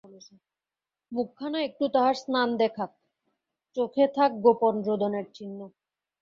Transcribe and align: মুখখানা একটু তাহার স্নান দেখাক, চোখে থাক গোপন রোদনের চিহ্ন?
মুখখানা 1.11 1.59
একটু 1.61 1.85
তাহার 1.93 2.15
স্নান 2.15 2.49
দেখাক, 2.57 2.91
চোখে 3.77 4.05
থাক 4.15 4.31
গোপন 4.41 4.75
রোদনের 4.87 5.25
চিহ্ন? 5.33 5.59